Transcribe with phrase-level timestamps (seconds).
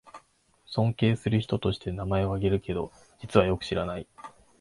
[0.65, 4.07] 尊敬する人として名前をあげるけど、実はよく知らない